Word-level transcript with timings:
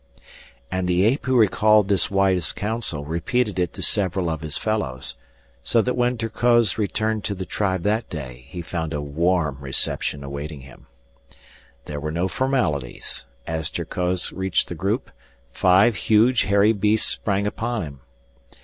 And 0.71 0.87
the 0.87 1.03
ape 1.03 1.27
who 1.27 1.37
recalled 1.37 1.87
this 1.87 2.09
wise 2.09 2.53
counsel 2.53 3.05
repeated 3.05 3.59
it 3.59 3.71
to 3.73 3.83
several 3.83 4.31
of 4.31 4.41
his 4.41 4.57
fellows, 4.57 5.15
so 5.61 5.79
that 5.79 5.93
when 5.93 6.17
Terkoz 6.17 6.75
returned 6.79 7.23
to 7.25 7.35
the 7.35 7.45
tribe 7.45 7.83
that 7.83 8.09
day 8.09 8.45
he 8.49 8.63
found 8.63 8.95
a 8.95 8.99
warm 9.01 9.59
reception 9.59 10.23
awaiting 10.23 10.61
him. 10.61 10.87
There 11.85 11.99
were 11.99 12.09
no 12.11 12.27
formalities. 12.27 13.27
As 13.45 13.69
Terkoz 13.69 14.31
reached 14.31 14.69
the 14.69 14.73
group, 14.73 15.11
five 15.51 15.95
huge, 15.97 16.45
hairy 16.45 16.73
beasts 16.73 17.09
sprang 17.11 17.45
upon 17.45 17.83
him. 17.83 17.99